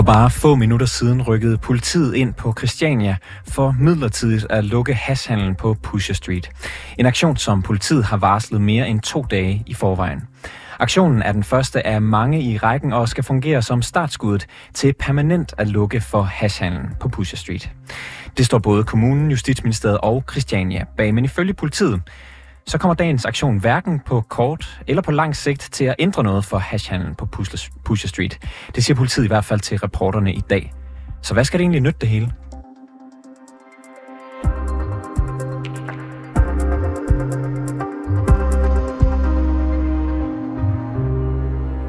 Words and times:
For 0.00 0.04
bare 0.04 0.30
få 0.30 0.54
minutter 0.54 0.86
siden 0.86 1.22
rykkede 1.22 1.58
politiet 1.58 2.14
ind 2.14 2.34
på 2.34 2.54
Christiania 2.58 3.16
for 3.48 3.74
midlertidigt 3.80 4.46
at 4.50 4.64
lukke 4.64 4.94
hashandlen 4.94 5.54
på 5.54 5.76
Pusher 5.82 6.14
Street. 6.14 6.50
En 6.98 7.06
aktion, 7.06 7.36
som 7.36 7.62
politiet 7.62 8.04
har 8.04 8.16
varslet 8.16 8.60
mere 8.60 8.88
end 8.88 9.00
to 9.00 9.26
dage 9.30 9.62
i 9.66 9.74
forvejen. 9.74 10.22
Aktionen 10.78 11.22
er 11.22 11.32
den 11.32 11.44
første 11.44 11.86
af 11.86 12.02
mange 12.02 12.42
i 12.42 12.58
rækken 12.58 12.92
og 12.92 13.08
skal 13.08 13.24
fungere 13.24 13.62
som 13.62 13.82
startskuddet 13.82 14.46
til 14.74 14.92
permanent 14.92 15.54
at 15.58 15.68
lukke 15.68 16.00
for 16.00 16.22
hashhandlen 16.22 16.86
på 17.00 17.08
Pusher 17.08 17.36
Street. 17.38 17.70
Det 18.36 18.46
står 18.46 18.58
både 18.58 18.84
kommunen, 18.84 19.30
Justitsministeriet 19.30 19.98
og 19.98 20.24
Christiania 20.30 20.84
bag, 20.96 21.14
men 21.14 21.24
ifølge 21.24 21.54
politiet 21.54 22.02
så 22.66 22.78
kommer 22.78 22.94
dagens 22.94 23.24
aktion 23.24 23.58
hverken 23.58 24.00
på 24.00 24.20
kort 24.20 24.80
eller 24.86 25.02
på 25.02 25.10
lang 25.10 25.36
sigt 25.36 25.68
til 25.72 25.84
at 25.84 25.94
ændre 25.98 26.22
noget 26.22 26.44
for 26.44 26.58
hashhandlen 26.58 27.14
på 27.14 27.26
Pusher 27.84 28.08
Street. 28.08 28.38
Det 28.74 28.84
siger 28.84 28.96
politiet 28.96 29.24
i 29.24 29.28
hvert 29.28 29.44
fald 29.44 29.60
til 29.60 29.78
reporterne 29.78 30.34
i 30.34 30.40
dag. 30.40 30.72
Så 31.22 31.34
hvad 31.34 31.44
skal 31.44 31.58
det 31.58 31.64
egentlig 31.64 31.80
nytte 31.80 31.98
det 32.00 32.08
hele? 32.08 32.32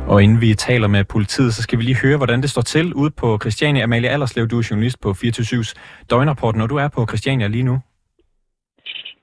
Og 0.08 0.24
inden 0.24 0.42
vi 0.42 0.54
taler 0.54 0.88
med 0.88 1.04
politiet, 1.04 1.54
så 1.56 1.62
skal 1.62 1.80
vi 1.80 1.84
lige 1.84 1.98
høre, 1.98 2.18
hvordan 2.18 2.42
det 2.42 2.50
står 2.50 2.62
til 2.62 2.94
ude 2.94 3.12
på 3.12 3.38
Christiania. 3.42 3.84
Amalie 3.84 4.10
Allerslev, 4.10 4.48
du 4.48 4.60
er 4.60 4.68
journalist 4.72 5.02
på 5.02 5.12
24-7's 5.12 5.74
døgnrapport, 6.10 6.56
når 6.56 6.68
du 6.68 6.76
er 6.76 6.88
på 6.88 7.06
Christiania 7.06 7.48
lige 7.48 7.64
nu. 7.64 7.80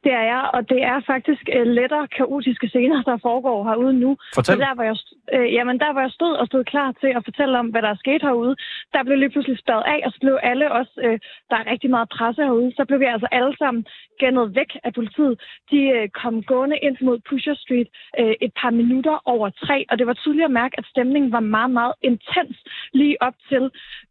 Det 0.08 0.16
er 0.22 0.26
jeg, 0.34 0.44
og 0.56 0.62
det 0.72 0.80
er 0.92 0.98
faktisk 1.12 1.42
uh, 1.56 1.66
lettere 1.78 2.06
kaotiske 2.18 2.68
scener, 2.68 2.98
der 3.10 3.16
foregår 3.28 3.58
herude 3.68 3.94
nu. 4.04 4.10
Fortæl. 4.34 4.54
Så 4.54 4.60
der, 4.64 4.74
hvor 4.74 4.84
jeg, 4.90 4.96
øh, 5.34 5.48
jamen, 5.54 5.78
der, 5.82 5.92
hvor 5.92 6.00
jeg 6.00 6.10
stod 6.10 6.34
og 6.40 6.46
stod 6.46 6.64
klar 6.64 6.92
til 7.00 7.10
at 7.16 7.24
fortælle 7.24 7.58
om, 7.58 7.66
hvad 7.66 7.82
der 7.82 7.88
er 7.88 8.02
sket 8.04 8.22
herude, 8.22 8.56
der 8.92 9.02
blev 9.02 9.16
lige 9.18 9.30
pludselig 9.30 9.58
spadet 9.58 9.84
af, 9.94 10.00
og 10.06 10.12
så 10.12 10.18
blev 10.20 10.38
alle 10.42 10.72
os, 10.80 10.90
øh, 11.04 11.18
der 11.50 11.56
er 11.56 11.70
rigtig 11.72 11.90
meget 11.90 12.08
presse 12.08 12.42
herude, 12.42 12.72
så 12.76 12.84
blev 12.84 13.00
vi 13.00 13.04
altså 13.04 13.28
alle 13.32 13.56
sammen 13.56 13.86
gennet 14.20 14.54
væk 14.54 14.70
af 14.84 14.92
politiet. 14.94 15.34
De 15.70 15.80
øh, 15.96 16.08
kom 16.08 16.42
gående 16.42 16.78
ind 16.86 16.96
mod 17.00 17.18
Pusher 17.28 17.54
Street 17.54 17.88
øh, 18.20 18.34
et 18.40 18.52
par 18.60 18.70
minutter 18.70 19.16
over 19.24 19.48
tre, 19.50 19.86
og 19.90 19.98
det 19.98 20.06
var 20.06 20.14
tydeligt 20.14 20.44
at 20.44 20.58
mærke, 20.62 20.78
at 20.78 20.86
stemningen 20.92 21.32
var 21.32 21.40
meget, 21.40 21.70
meget 21.70 21.94
intens 22.02 22.56
lige 22.92 23.16
op 23.22 23.34
til. 23.48 23.70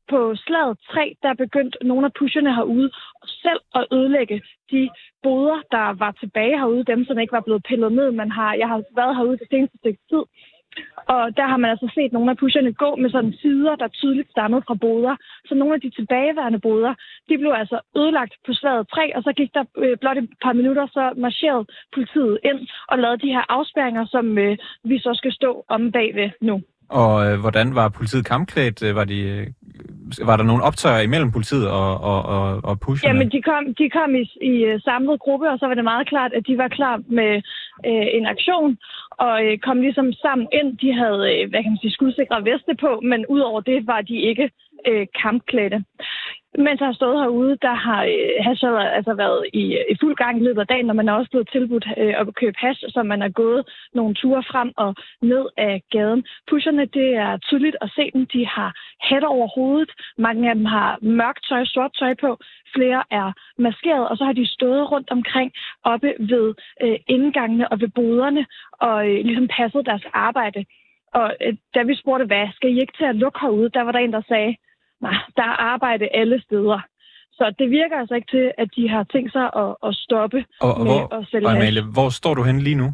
På 0.09 0.35
slaget 0.35 0.77
3, 0.91 1.15
der 1.23 1.33
begyndte 1.33 1.87
nogle 1.87 2.05
af 2.05 2.13
pusherne 2.13 2.55
herude 2.55 2.91
selv 3.43 3.61
at 3.75 3.85
ødelægge 3.91 4.41
de 4.71 4.89
boder, 5.23 5.59
der 5.71 5.85
var 6.03 6.11
tilbage 6.11 6.59
herude, 6.61 6.83
dem 6.93 7.05
som 7.05 7.19
ikke 7.19 7.37
var 7.37 7.45
blevet 7.47 7.63
pillet 7.69 7.91
ned. 7.91 8.11
Man 8.11 8.31
har, 8.31 8.53
jeg 8.53 8.67
har 8.67 8.81
været 8.95 9.15
herude 9.15 9.37
det 9.37 9.47
seneste 9.49 9.77
stykke 9.77 10.01
tid, 10.09 10.23
og 11.23 11.37
der 11.39 11.47
har 11.51 11.57
man 11.57 11.69
altså 11.73 11.87
set 11.97 12.11
nogle 12.13 12.31
af 12.31 12.37
pusherne 12.37 12.73
gå 12.73 12.95
med 12.95 13.09
sådan 13.09 13.33
sider, 13.41 13.75
der 13.75 13.87
tydeligt 13.87 14.31
stammede 14.31 14.63
fra 14.67 14.75
boder. 14.85 15.15
Så 15.47 15.55
nogle 15.55 15.73
af 15.75 15.81
de 15.81 15.89
tilbageværende 15.89 16.59
boder, 16.59 16.93
de 17.29 17.37
blev 17.37 17.51
altså 17.61 17.77
ødelagt 17.97 18.33
på 18.45 18.51
slaget 18.53 18.87
3, 18.87 19.15
og 19.17 19.23
så 19.23 19.31
gik 19.39 19.51
der 19.53 19.63
øh, 19.77 19.97
blot 20.01 20.17
et 20.17 20.29
par 20.43 20.53
minutter, 20.53 20.85
så 20.87 21.03
marcherede 21.17 21.65
politiet 21.95 22.39
ind 22.49 22.59
og 22.91 22.99
lavede 22.99 23.23
de 23.25 23.33
her 23.35 23.45
afspærringer, 23.57 24.05
som 24.05 24.37
øh, 24.37 24.57
vi 24.83 24.97
så 24.99 25.11
skal 25.19 25.31
stå 25.31 25.65
om 25.69 25.91
bagved 25.91 26.29
nu. 26.41 26.61
Og 26.89 27.11
øh, 27.25 27.39
hvordan 27.39 27.75
var 27.75 27.89
politiet 27.89 28.25
kampklædt? 28.25 28.95
Var 28.95 29.03
de 29.03 29.19
øh, 29.19 29.47
var 30.25 30.37
der 30.37 30.43
nogle 30.43 30.63
optøjer 30.63 31.01
imellem 31.01 31.31
politiet 31.31 31.69
og, 31.69 31.91
og, 32.11 32.21
og, 32.35 32.61
og 32.63 32.79
pusherne? 32.79 33.07
Jamen, 33.09 33.31
de 33.31 33.41
kom, 33.41 33.63
de 33.79 33.89
kom 33.89 34.15
i, 34.15 34.23
i 34.51 34.53
øh, 34.69 34.81
samlet 34.81 35.19
gruppe, 35.19 35.49
og 35.49 35.59
så 35.59 35.65
var 35.67 35.73
det 35.73 35.83
meget 35.83 36.07
klart, 36.07 36.31
at 36.33 36.47
de 36.47 36.57
var 36.57 36.67
klar 36.67 36.95
med 37.19 37.31
øh, 37.89 38.07
en 38.17 38.25
aktion, 38.25 38.77
og 39.17 39.45
øh, 39.45 39.57
kom 39.57 39.81
ligesom 39.81 40.13
sammen 40.13 40.47
ind. 40.53 40.77
De 40.77 40.93
havde, 40.93 41.21
øh, 41.33 41.49
hvad 41.49 41.63
kan 41.63 41.71
man 41.71 41.81
sige, 41.81 41.97
skudsikre 41.97 42.45
veste 42.45 42.75
på, 42.75 43.01
men 43.03 43.25
udover 43.25 43.61
det 43.61 43.87
var 43.87 44.01
de 44.01 44.15
ikke 44.15 44.51
øh, 44.87 45.07
kampklædte. 45.21 45.83
Mens 46.65 46.79
jeg 46.79 46.87
har 46.87 46.93
stået 46.93 47.19
herude, 47.19 47.57
der 47.61 47.73
har 47.73 48.03
øh, 48.03 48.45
hash 48.45 48.63
altså 48.97 49.13
været 49.13 49.45
i, 49.53 49.63
øh, 49.77 49.85
i 49.89 49.95
fuld 50.01 50.15
gang 50.15 50.37
i 50.37 50.43
løbet 50.43 50.61
af 50.61 50.67
dagen, 50.67 50.85
når 50.85 50.93
man 50.93 51.09
er 51.09 51.13
også 51.13 51.29
blevet 51.29 51.49
tilbudt 51.51 51.85
øh, 51.97 52.13
at 52.19 52.35
købe 52.35 52.57
hash, 52.57 52.83
så 52.89 53.03
man 53.03 53.21
er 53.21 53.29
gået 53.29 53.61
nogle 53.93 54.15
ture 54.15 54.43
frem 54.51 54.71
og 54.77 54.95
ned 55.21 55.45
af 55.57 55.83
gaden. 55.91 56.25
Pusherne, 56.49 56.85
det 56.85 57.09
er 57.15 57.37
tydeligt 57.37 57.77
at 57.81 57.91
se 57.95 58.11
dem. 58.13 58.25
De 58.25 58.47
har 58.47 58.71
hat 59.01 59.23
over 59.23 59.47
hovedet. 59.47 59.91
Mange 60.17 60.49
af 60.49 60.55
dem 60.55 60.65
har 60.65 60.97
mørkt 61.01 61.45
tøj, 61.49 61.65
sort 61.65 61.91
tøj 61.99 62.13
på. 62.21 62.37
Flere 62.75 63.03
er 63.11 63.31
maskeret, 63.57 64.07
og 64.09 64.17
så 64.17 64.23
har 64.23 64.33
de 64.33 64.47
stået 64.47 64.91
rundt 64.91 65.11
omkring 65.11 65.51
oppe 65.83 66.13
ved 66.19 66.53
øh, 66.83 66.99
indgangene 67.07 67.71
og 67.71 67.81
ved 67.81 67.89
boderne 67.95 68.45
og 68.71 69.09
øh, 69.09 69.25
ligesom 69.25 69.47
passet 69.47 69.85
deres 69.85 70.05
arbejde. 70.13 70.65
Og 71.13 71.35
øh, 71.41 71.53
da 71.75 71.83
vi 71.83 71.95
spurgte, 71.95 72.25
hvad 72.25 72.47
skal 72.55 72.69
I 72.69 72.81
ikke 72.81 72.97
til 72.97 73.05
at 73.05 73.15
lukke 73.15 73.39
herude, 73.41 73.69
der 73.69 73.81
var 73.81 73.91
der 73.91 73.99
en, 73.99 74.13
der 74.13 74.21
sagde, 74.27 74.55
nej, 75.01 75.17
der 75.37 75.43
er 75.43 75.57
arbejde 75.73 76.05
alle 76.13 76.41
steder. 76.41 76.79
Så 77.37 77.53
det 77.59 77.69
virker 77.69 77.97
altså 77.97 78.15
ikke 78.15 78.31
til, 78.31 78.51
at 78.57 78.69
de 78.75 78.89
har 78.89 79.03
tænkt 79.03 79.31
sig 79.31 79.45
at, 79.63 79.75
at 79.87 79.95
stoppe 79.95 80.45
og, 80.61 80.73
og 80.73 80.85
med 80.85 80.91
hvor, 80.91 81.13
at 81.15 81.27
sælge 81.31 81.47
og 81.47 81.51
Amalie, 81.51 81.83
hvor 81.93 82.09
står 82.09 82.33
du 82.33 82.43
hen 82.43 82.59
lige 82.59 82.75
nu? 82.75 82.89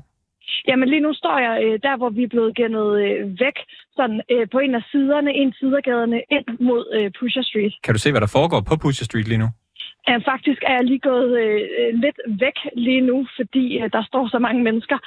Jamen 0.68 0.90
lige 0.90 1.06
nu 1.08 1.14
står 1.14 1.38
jeg 1.40 1.64
øh, 1.66 1.80
der, 1.84 1.98
hvor 1.98 2.10
vi 2.10 2.24
er 2.24 2.28
blevet 2.28 2.56
gennet 2.56 2.90
øh, 3.04 3.40
væk, 3.40 3.58
sådan 3.96 4.22
øh, 4.32 4.48
på 4.52 4.60
en 4.60 4.76
af 4.76 4.84
siderne, 4.92 5.32
en 5.34 5.54
sidergaderne 5.54 6.22
ind 6.32 6.48
mod 6.60 6.84
øh, 6.98 7.12
Pusher 7.20 7.44
Street. 7.44 7.74
Kan 7.84 7.94
du 7.94 8.00
se, 8.00 8.12
hvad 8.12 8.22
der 8.22 8.36
foregår 8.38 8.62
på 8.62 8.76
Pusher 8.84 9.06
Street 9.06 9.28
lige 9.28 9.38
nu? 9.38 9.50
Ja, 10.08 10.18
faktisk 10.32 10.62
er 10.68 10.74
jeg 10.74 10.84
lige 10.84 11.00
gået 11.00 11.32
øh, 11.42 11.62
lidt 12.04 12.20
væk 12.44 12.58
lige 12.76 13.02
nu, 13.02 13.28
fordi 13.38 13.78
øh, 13.80 13.90
der 13.94 14.04
står 14.04 14.28
så 14.28 14.40
mange 14.40 14.64
mennesker. 14.64 14.98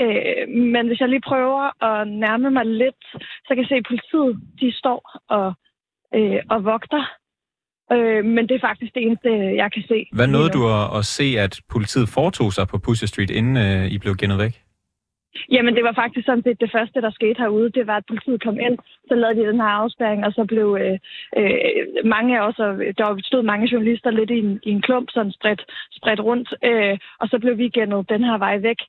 Øh, 0.00 0.48
men 0.74 0.86
hvis 0.86 1.00
jeg 1.00 1.08
lige 1.08 1.28
prøver 1.30 1.84
at 1.90 2.08
nærme 2.08 2.50
mig 2.50 2.66
lidt, 2.66 3.02
så 3.46 3.48
kan 3.48 3.58
jeg 3.58 3.68
se, 3.68 3.74
at 3.74 3.88
politiet 3.88 4.40
de 4.60 4.72
står 4.72 5.00
og 5.28 5.54
øh, 6.14 6.40
og 6.50 6.64
vogter. 6.64 7.04
Øh, 7.92 8.24
men 8.24 8.48
det 8.48 8.54
er 8.54 8.66
faktisk 8.68 8.94
det 8.94 9.02
eneste, 9.02 9.28
jeg 9.62 9.72
kan 9.72 9.82
se. 9.88 10.08
Hvad 10.12 10.26
nåede 10.26 10.50
du 10.50 10.68
at, 10.68 10.98
at 10.98 11.04
se, 11.04 11.26
at 11.38 11.60
politiet 11.68 12.08
foretog 12.08 12.52
sig 12.52 12.68
på 12.68 12.78
Pusher 12.78 13.08
Street, 13.08 13.30
inden 13.30 13.56
øh, 13.56 13.86
I 13.94 13.98
blev 13.98 14.16
gennet 14.16 14.38
væk? 14.38 14.62
Jamen, 15.54 15.74
det 15.76 15.84
var 15.84 15.94
faktisk 16.02 16.26
sådan 16.26 16.42
set 16.42 16.60
det 16.60 16.70
første, 16.76 17.00
der 17.00 17.10
skete 17.10 17.38
herude. 17.42 17.70
Det 17.78 17.86
var, 17.86 17.96
at 17.96 18.08
politiet 18.08 18.42
kom 18.42 18.58
ind, 18.66 18.78
så 19.08 19.14
lavede 19.14 19.40
de 19.40 19.48
den 19.50 19.60
her 19.60 19.72
afspærring, 19.82 20.24
og 20.26 20.32
så 20.32 20.44
blev 20.52 20.78
øh, 20.82 20.98
øh, 21.38 22.04
mange 22.14 22.30
af 22.36 22.46
os, 22.48 22.58
og 22.58 22.72
der 22.98 23.20
stod 23.24 23.42
mange 23.42 23.68
journalister 23.72 24.10
lidt 24.10 24.30
i 24.30 24.38
en, 24.38 24.60
i 24.62 24.70
en 24.70 24.82
klump, 24.82 25.08
sådan 25.10 25.32
spredt, 25.32 25.62
spredt 25.92 26.20
rundt, 26.20 26.48
øh, 26.64 26.98
og 27.20 27.28
så 27.28 27.38
blev 27.38 27.58
vi 27.58 27.68
gennet 27.68 28.08
den 28.08 28.24
her 28.24 28.38
vej 28.38 28.58
væk. 28.58 28.80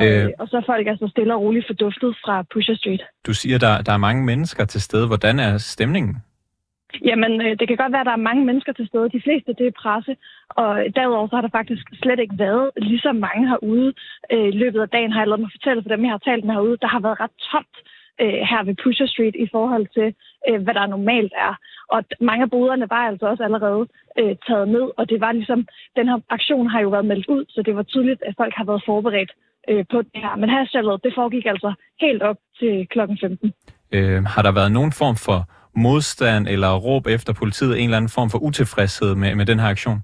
Øh, 0.00 0.24
øh, 0.24 0.30
og 0.38 0.48
så 0.48 0.56
er 0.56 0.62
folk 0.66 0.86
altså 0.86 1.08
stille 1.08 1.34
og 1.34 1.40
roligt 1.40 1.66
forduftet 1.66 2.16
fra 2.24 2.42
Pusher 2.52 2.76
Street. 2.76 3.02
Du 3.26 3.34
siger, 3.34 3.58
der, 3.58 3.82
der 3.82 3.92
er 3.92 4.06
mange 4.08 4.24
mennesker 4.24 4.64
til 4.64 4.80
stede. 4.82 5.06
Hvordan 5.06 5.38
er 5.38 5.58
stemningen? 5.58 6.16
Jamen, 7.04 7.32
øh, 7.40 7.52
det 7.58 7.68
kan 7.68 7.76
godt 7.76 7.92
være, 7.92 8.04
at 8.04 8.10
der 8.10 8.12
er 8.18 8.28
mange 8.30 8.44
mennesker 8.44 8.72
til 8.72 8.86
stede. 8.88 9.14
De 9.16 9.22
fleste, 9.26 9.54
det 9.58 9.66
er 9.66 9.80
presse. 9.82 10.16
Og 10.48 10.70
derudover 10.96 11.28
så 11.28 11.34
har 11.36 11.42
der 11.42 11.56
faktisk 11.58 11.84
slet 12.02 12.20
ikke 12.20 12.38
været 12.38 12.70
lige 12.76 13.00
så 13.00 13.12
mange 13.12 13.48
herude. 13.48 13.92
Øh, 14.32 14.48
I 14.48 14.58
løbet 14.62 14.80
af 14.80 14.88
dagen 14.88 15.12
har 15.12 15.20
jeg 15.20 15.28
lavet 15.28 15.40
mig 15.40 15.50
fortælle 15.52 15.82
for 15.82 15.88
dem, 15.88 16.04
jeg 16.04 16.10
har 16.10 16.18
talt 16.18 16.44
med 16.44 16.54
herude. 16.54 16.76
Der 16.82 16.86
har 16.94 17.00
været 17.00 17.20
ret 17.20 17.36
tomt 17.50 17.76
øh, 18.22 18.40
her 18.50 18.60
ved 18.64 18.74
Pusher 18.82 19.06
Street 19.06 19.36
i 19.44 19.48
forhold 19.52 19.86
til, 19.96 20.08
øh, 20.48 20.62
hvad 20.62 20.74
der 20.74 20.86
normalt 20.86 21.32
er. 21.48 21.54
Og 21.94 22.04
mange 22.20 22.42
af 22.42 22.50
boderne 22.50 22.90
var 22.90 23.02
altså 23.10 23.26
også 23.26 23.44
allerede 23.44 23.86
taget 24.48 24.68
ned, 24.68 24.86
og 24.98 25.10
det 25.10 25.20
var 25.20 25.32
ligesom, 25.32 25.66
den 25.96 26.08
her 26.08 26.18
aktion 26.28 26.66
har 26.66 26.80
jo 26.80 26.88
været 26.88 27.04
meldt 27.04 27.28
ud, 27.28 27.44
så 27.48 27.62
det 27.62 27.76
var 27.76 27.82
tydeligt, 27.82 28.22
at 28.26 28.34
folk 28.36 28.54
har 28.56 28.64
været 28.64 28.82
forberedt 28.86 29.32
på 29.92 30.02
det 30.02 30.20
her. 30.24 30.36
Men 30.36 30.50
her 30.50 31.00
det 31.04 31.12
foregik 31.14 31.46
altså 31.46 31.72
helt 32.00 32.22
op 32.22 32.36
til 32.58 32.86
klokken 32.90 33.18
15. 33.20 33.52
Øh, 33.92 34.24
har 34.24 34.42
der 34.42 34.52
været 34.52 34.72
nogen 34.72 34.92
form 34.92 35.16
for 35.16 35.38
modstand 35.76 36.48
eller 36.48 36.76
råb 36.76 37.06
efter 37.06 37.32
politiet, 37.32 37.78
en 37.78 37.84
eller 37.84 37.96
anden 37.96 38.14
form 38.18 38.30
for 38.30 38.38
utilfredshed 38.38 39.14
med, 39.14 39.34
med 39.34 39.46
den 39.46 39.58
her 39.58 39.68
aktion? 39.68 39.98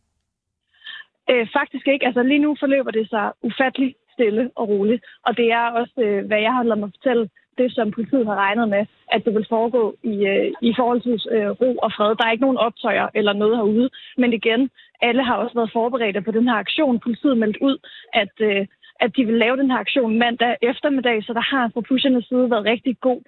Øh, 1.30 1.46
faktisk 1.58 1.86
ikke. 1.88 2.06
Altså 2.06 2.22
lige 2.22 2.44
nu 2.46 2.56
forløber 2.60 2.90
det 2.90 3.08
sig 3.08 3.32
ufatteligt 3.42 3.96
stille 4.14 4.50
og 4.56 4.68
roligt. 4.68 5.04
Og 5.26 5.36
det 5.36 5.52
er 5.52 5.66
også, 5.80 5.96
øh, 6.06 6.26
hvad 6.26 6.40
jeg 6.40 6.52
har 6.52 6.62
lavet 6.62 6.78
mig 6.80 6.90
fortælle, 6.96 7.28
det 7.58 7.74
som 7.74 7.90
politiet 7.90 8.26
har 8.26 8.34
regnet 8.34 8.68
med, 8.68 8.86
at 9.14 9.24
det 9.24 9.34
vil 9.34 9.46
foregå 9.48 9.94
i, 10.02 10.14
øh, 10.32 10.52
i 10.62 10.70
forholdsvis 10.78 11.26
øh, 11.34 11.50
ro 11.60 11.70
og 11.76 11.90
fred. 11.96 12.16
Der 12.16 12.24
er 12.24 12.32
ikke 12.32 12.46
nogen 12.46 12.64
optøjer 12.66 13.08
eller 13.14 13.32
noget 13.32 13.56
herude. 13.56 13.88
Men 14.16 14.32
igen, 14.32 14.70
alle 15.02 15.24
har 15.24 15.36
også 15.36 15.54
været 15.54 15.72
forberedte 15.72 16.20
på 16.22 16.30
den 16.30 16.48
her 16.48 16.54
aktion. 16.64 17.00
Politiet 17.00 17.38
meldte 17.38 17.62
ud, 17.62 17.76
at, 18.12 18.34
øh, 18.40 18.66
at 19.00 19.16
de 19.16 19.24
vil 19.24 19.34
lave 19.34 19.56
den 19.56 19.70
her 19.70 19.78
aktion 19.78 20.18
mandag 20.18 20.56
eftermiddag, 20.62 21.24
så 21.24 21.32
der 21.32 21.44
har 21.52 21.70
fra 21.74 21.80
pushernes 21.80 22.24
side 22.24 22.50
været 22.50 22.64
rigtig 22.64 22.96
god 23.00 23.20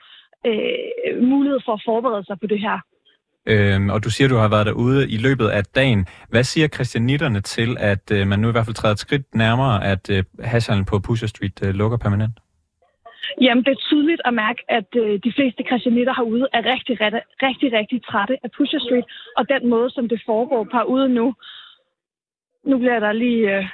øh, 0.46 1.22
mulighed 1.22 1.60
for 1.64 1.72
at 1.72 1.82
forberede 1.84 2.24
sig 2.26 2.36
på 2.40 2.46
det 2.46 2.60
her. 2.60 2.78
Øhm, 3.46 3.90
og 3.90 4.04
du 4.04 4.10
siger, 4.10 4.28
du 4.28 4.36
har 4.36 4.48
været 4.48 4.66
derude 4.66 5.10
i 5.10 5.16
løbet 5.16 5.48
af 5.48 5.64
dagen. 5.64 6.06
Hvad 6.28 6.44
siger 6.44 6.68
christianitterne 6.68 7.40
til, 7.40 7.76
at 7.80 8.10
øh, 8.12 8.26
man 8.26 8.38
nu 8.38 8.48
i 8.48 8.52
hvert 8.52 8.66
fald 8.66 8.74
træder 8.74 8.92
et 8.92 8.98
skridt 8.98 9.34
nærmere, 9.34 9.84
at 9.84 10.10
øh, 10.10 10.24
hashhandlen 10.40 10.84
på 10.84 10.98
Pusher 10.98 11.28
Street 11.28 11.66
øh, 11.66 11.74
lukker 11.74 11.98
permanent? 11.98 12.34
Jamen, 13.40 13.64
det 13.64 13.72
er 13.72 13.86
tydeligt 13.90 14.22
at 14.24 14.34
mærke, 14.34 14.62
at 14.68 14.88
øh, 14.96 15.20
de 15.24 15.32
fleste 15.36 15.62
christianitter 15.68 16.14
herude 16.16 16.46
er 16.52 16.62
rigtig, 16.72 17.00
rigtig, 17.00 17.22
rigtig, 17.42 17.72
rigtig 17.78 18.04
trætte 18.04 18.36
af 18.44 18.50
Pusher 18.56 18.78
Street, 18.78 19.04
og 19.36 19.48
den 19.48 19.70
måde, 19.70 19.90
som 19.90 20.08
det 20.08 20.22
foregår 20.26 20.64
på 20.72 20.82
ude 20.82 21.08
nu. 21.08 21.34
Nu 22.64 22.78
bliver 22.78 23.00
der 23.00 23.12
lige 23.12 23.56
øh, 23.56 23.64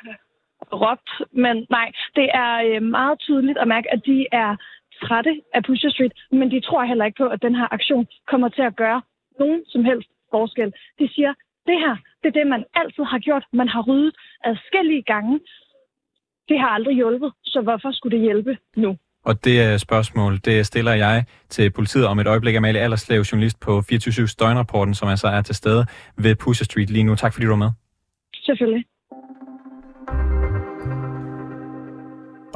råbt, 0.72 1.10
men 1.32 1.66
nej, 1.70 1.92
det 2.16 2.28
er 2.34 2.52
øh, 2.68 2.82
meget 2.82 3.18
tydeligt 3.18 3.58
at 3.58 3.68
mærke, 3.68 3.92
at 3.92 4.00
de 4.06 4.26
er 4.32 4.56
trætte 5.06 5.32
af 5.54 5.62
Pusher 5.66 5.90
Street, 5.90 6.12
men 6.38 6.50
de 6.50 6.60
tror 6.60 6.84
heller 6.84 7.04
ikke 7.04 7.20
på, 7.22 7.26
at 7.34 7.42
den 7.42 7.54
her 7.54 7.68
aktion 7.76 8.06
kommer 8.30 8.48
til 8.48 8.62
at 8.62 8.76
gøre 8.76 9.00
nogen 9.40 9.60
som 9.72 9.84
helst 9.84 10.08
forskel. 10.30 10.72
De 10.98 11.06
siger, 11.14 11.32
det 11.68 11.78
her, 11.84 11.94
det 12.20 12.28
er 12.28 12.36
det, 12.38 12.46
man 12.46 12.64
altid 12.74 13.04
har 13.12 13.18
gjort. 13.18 13.44
Man 13.52 13.68
har 13.68 13.82
ryddet 13.88 14.14
adskillige 14.44 15.02
gange. 15.02 15.40
Det 16.48 16.58
har 16.60 16.68
aldrig 16.68 16.94
hjulpet, 16.96 17.32
så 17.44 17.60
hvorfor 17.60 17.90
skulle 17.92 18.16
det 18.16 18.24
hjælpe 18.24 18.58
nu? 18.76 18.96
Og 19.24 19.44
det 19.44 19.60
er 19.60 19.76
spørgsmål, 19.76 20.32
det 20.44 20.66
stiller 20.66 20.94
jeg 20.94 21.24
til 21.48 21.70
politiet 21.70 22.06
om 22.06 22.18
et 22.18 22.26
øjeblik. 22.26 22.54
Amalie 22.56 22.80
Allerslev, 22.80 23.20
journalist 23.20 23.60
på 23.60 23.82
24 23.82 24.26
Døgnrapporten, 24.40 24.94
som 24.94 25.08
altså 25.08 25.26
er 25.26 25.42
til 25.42 25.54
stede 25.54 25.86
ved 26.16 26.36
Pusher 26.36 26.64
Street 26.64 26.90
lige 26.90 27.04
nu. 27.04 27.14
Tak 27.14 27.32
fordi 27.32 27.44
du 27.46 27.50
var 27.50 27.56
med. 27.56 27.70
Selvfølgelig. 28.34 28.84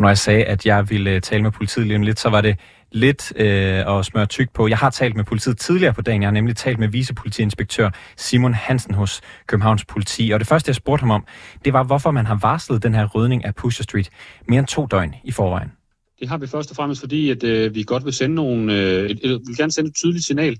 Når 0.04 0.10
jeg 0.10 0.18
sagde, 0.18 0.44
at 0.44 0.66
jeg 0.66 0.90
ville 0.90 1.10
øh, 1.10 1.20
tale 1.20 1.42
med 1.42 1.50
politiet 1.50 1.86
lige 1.86 1.96
om 1.96 2.02
lidt, 2.02 2.20
så 2.20 2.28
var 2.28 2.40
det 2.40 2.56
lidt 2.92 3.32
øh, 3.36 3.98
at 3.98 4.04
smøre 4.04 4.26
tyk 4.26 4.48
på. 4.54 4.68
Jeg 4.68 4.78
har 4.78 4.90
talt 4.90 5.16
med 5.16 5.24
politiet 5.24 5.58
tidligere 5.58 5.94
på 5.94 6.02
dagen. 6.02 6.22
Jeg 6.22 6.26
har 6.26 6.32
nemlig 6.32 6.56
talt 6.56 6.78
med 6.78 6.88
vicepolitiinspektør 6.88 7.90
Simon 8.16 8.54
Hansen 8.54 8.94
hos 8.94 9.20
Københavns 9.46 9.84
Politi. 9.84 10.30
Og 10.30 10.40
det 10.40 10.48
første, 10.48 10.68
jeg 10.68 10.74
spurgte 10.74 11.00
ham 11.00 11.10
om, 11.10 11.26
det 11.64 11.72
var, 11.72 11.84
hvorfor 11.84 12.10
man 12.10 12.26
har 12.26 12.38
varslet 12.42 12.82
den 12.82 12.94
her 12.94 13.06
rydning 13.14 13.44
af 13.44 13.54
Pusher 13.54 13.82
Street 13.82 14.10
mere 14.48 14.58
end 14.58 14.66
to 14.66 14.86
døgn 14.86 15.14
i 15.24 15.32
forvejen. 15.32 15.72
Det 16.20 16.28
har 16.28 16.38
vi 16.38 16.46
først 16.46 16.70
og 16.70 16.76
fremmest, 16.76 17.00
fordi 17.00 17.30
at, 17.30 17.44
øh, 17.44 17.74
vi 17.74 17.82
godt 17.82 18.04
vil 18.04 18.12
sende 18.12 18.34
nogle, 18.34 18.74
øh, 18.74 19.10
et, 19.10 19.18
et, 19.22 19.40
vil 19.46 19.56
gerne 19.56 19.72
sende 19.72 19.88
et 19.88 19.94
tydeligt 19.94 20.26
signal 20.26 20.56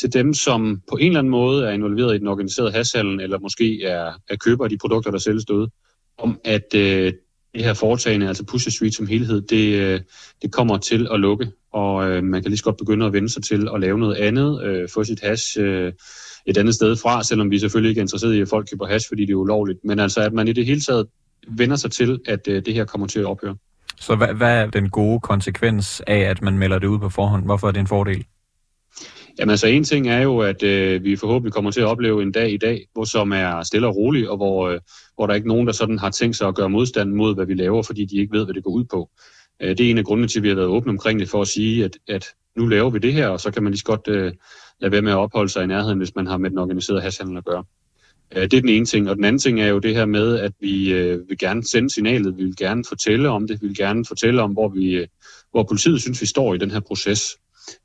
til 0.00 0.12
dem, 0.12 0.34
som 0.34 0.82
på 0.90 0.96
en 0.96 1.06
eller 1.06 1.18
anden 1.18 1.30
måde 1.30 1.66
er 1.66 1.70
involveret 1.70 2.14
i 2.14 2.18
den 2.18 2.28
organiserede 2.28 2.72
hashandel, 2.72 3.20
eller 3.20 3.38
måske 3.38 3.84
er, 3.84 4.12
er 4.28 4.36
køber 4.36 4.64
af 4.64 4.70
de 4.70 4.78
produkter, 4.78 5.10
der 5.10 5.18
sælges 5.18 5.44
derude, 5.44 5.70
om 6.18 6.40
at 6.44 6.74
øh, 6.74 7.12
det 7.54 7.64
her 7.64 7.74
foretagende, 7.74 8.28
altså 8.28 8.44
Pusher 8.44 8.72
Street 8.72 8.94
som 8.94 9.06
helhed, 9.06 9.42
det, 9.42 9.74
øh, 9.74 10.00
det 10.42 10.52
kommer 10.52 10.78
til 10.78 11.08
at 11.12 11.20
lukke, 11.20 11.50
og 11.72 12.10
øh, 12.10 12.24
man 12.24 12.42
kan 12.42 12.50
lige 12.50 12.58
så 12.58 12.64
godt 12.64 12.76
begynde 12.76 13.06
at 13.06 13.12
vende 13.12 13.28
sig 13.28 13.42
til 13.42 13.68
at 13.74 13.80
lave 13.80 13.98
noget 13.98 14.16
andet, 14.16 14.64
øh, 14.64 14.88
få 14.94 15.04
sit 15.04 15.20
hash 15.22 15.58
øh, 15.60 15.92
et 16.46 16.58
andet 16.58 16.74
sted 16.74 16.96
fra, 16.96 17.22
selvom 17.22 17.50
vi 17.50 17.58
selvfølgelig 17.58 17.88
ikke 17.88 17.98
er 17.98 18.02
interesseret 18.02 18.34
i, 18.34 18.40
at 18.40 18.48
folk 18.48 18.68
køber 18.70 18.86
hash, 18.86 19.08
fordi 19.08 19.24
det 19.24 19.32
er 19.32 19.36
ulovligt, 19.36 19.78
men 19.84 19.98
altså 19.98 20.20
at 20.20 20.32
man 20.32 20.48
i 20.48 20.52
det 20.52 20.66
hele 20.66 20.80
taget 20.80 21.06
vender 21.48 21.76
sig 21.76 21.90
til, 21.90 22.20
at 22.26 22.48
øh, 22.48 22.62
det 22.66 22.74
her 22.74 22.84
kommer 22.84 23.06
til 23.06 23.20
at 23.20 23.26
ophøre. 23.26 23.56
Så 24.00 24.16
hvad, 24.16 24.34
hvad 24.34 24.62
er 24.62 24.66
den 24.66 24.90
gode 24.90 25.20
konsekvens 25.20 26.02
af, 26.06 26.18
at 26.18 26.42
man 26.42 26.58
melder 26.58 26.78
det 26.78 26.86
ud 26.86 26.98
på 26.98 27.08
forhånd? 27.08 27.44
Hvorfor 27.44 27.68
er 27.68 27.72
det 27.72 27.80
en 27.80 27.86
fordel? 27.86 28.24
Jamen 29.38 29.50
altså 29.50 29.66
en 29.66 29.84
ting 29.84 30.08
er 30.08 30.22
jo, 30.22 30.38
at 30.38 30.62
øh, 30.62 31.04
vi 31.04 31.16
forhåbentlig 31.16 31.52
kommer 31.52 31.70
til 31.70 31.80
at 31.80 31.86
opleve 31.86 32.22
en 32.22 32.32
dag 32.32 32.52
i 32.52 32.56
dag, 32.56 32.86
hvor 32.92 33.04
som 33.04 33.32
er 33.32 33.62
stille 33.62 33.86
og 33.86 33.96
rolig, 33.96 34.30
og 34.30 34.36
hvor, 34.36 34.68
øh, 34.68 34.80
hvor 35.14 35.26
der 35.26 35.32
er 35.32 35.36
ikke 35.36 35.48
nogen, 35.48 35.66
der 35.66 35.72
sådan 35.72 35.98
har 35.98 36.10
tænkt 36.10 36.36
sig 36.36 36.48
at 36.48 36.54
gøre 36.54 36.70
modstand 36.70 37.12
mod, 37.12 37.34
hvad 37.34 37.46
vi 37.46 37.54
laver, 37.54 37.82
fordi 37.82 38.04
de 38.04 38.16
ikke 38.16 38.38
ved, 38.38 38.44
hvad 38.44 38.54
det 38.54 38.64
går 38.64 38.70
ud 38.70 38.84
på. 38.84 39.10
Øh, 39.62 39.68
det 39.68 39.80
er 39.80 39.90
en 39.90 39.98
af 39.98 40.04
grundene 40.04 40.28
til, 40.28 40.38
at 40.38 40.42
vi 40.42 40.48
har 40.48 40.54
været 40.54 40.68
åbne 40.68 40.90
omkring 40.90 41.20
det, 41.20 41.28
for 41.28 41.42
at 41.42 41.48
sige, 41.48 41.84
at, 41.84 41.98
at 42.08 42.26
nu 42.56 42.66
laver 42.66 42.90
vi 42.90 42.98
det 42.98 43.12
her, 43.12 43.28
og 43.28 43.40
så 43.40 43.50
kan 43.50 43.62
man 43.62 43.72
lige 43.72 43.78
så 43.78 43.84
godt 43.84 44.08
øh, 44.08 44.32
lade 44.80 44.92
være 44.92 45.02
med 45.02 45.12
at 45.12 45.18
opholde 45.18 45.48
sig 45.48 45.64
i 45.64 45.66
nærheden, 45.66 45.98
hvis 45.98 46.14
man 46.14 46.26
har 46.26 46.36
med 46.36 46.50
den 46.50 46.58
organiserede 46.58 47.02
hashhandel 47.02 47.36
at 47.36 47.44
gøre. 47.44 47.64
Øh, 48.36 48.42
det 48.42 48.54
er 48.54 48.60
den 48.60 48.68
ene 48.68 48.86
ting. 48.86 49.10
Og 49.10 49.16
den 49.16 49.24
anden 49.24 49.38
ting 49.38 49.60
er 49.60 49.66
jo 49.66 49.78
det 49.78 49.94
her 49.94 50.06
med, 50.06 50.38
at 50.38 50.52
vi 50.60 50.92
øh, 50.92 51.28
vil 51.28 51.38
gerne 51.38 51.64
sende 51.64 51.90
signalet, 51.90 52.36
vi 52.36 52.44
vil 52.44 52.56
gerne 52.56 52.84
fortælle 52.88 53.28
om 53.28 53.46
det, 53.46 53.62
vi 53.62 53.66
vil 53.66 53.76
gerne 53.76 54.04
fortælle 54.04 54.42
om, 54.42 54.52
hvor, 54.52 54.68
vi, 54.68 54.94
øh, 54.94 55.06
hvor 55.50 55.62
politiet 55.62 56.00
synes, 56.00 56.20
vi 56.20 56.26
står 56.26 56.54
i 56.54 56.58
den 56.58 56.70
her 56.70 56.80
proces 56.80 57.36